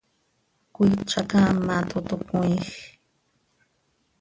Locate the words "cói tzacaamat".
0.73-1.89